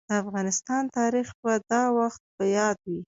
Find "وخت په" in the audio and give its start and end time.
1.97-2.43